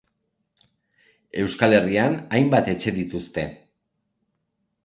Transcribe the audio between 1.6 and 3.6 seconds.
Herrian hainbat etxe dituzte.